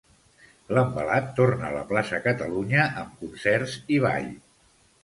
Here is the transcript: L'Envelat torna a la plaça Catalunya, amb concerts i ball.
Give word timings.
L'Envelat 0.77 1.27
torna 1.41 1.67
a 1.69 1.75
la 1.75 1.83
plaça 1.91 2.23
Catalunya, 2.25 2.89
amb 3.05 3.23
concerts 3.25 3.79
i 3.99 4.03
ball. 4.09 4.31